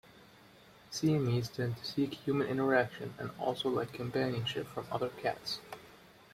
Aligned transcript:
Siamese 0.89 1.49
tend 1.49 1.77
to 1.77 1.85
seek 1.85 2.15
human 2.15 2.47
interaction 2.47 3.13
and 3.19 3.29
also 3.39 3.69
like 3.69 3.93
companionship 3.93 4.65
from 4.65 4.87
other 4.91 5.09
cats. 5.09 5.59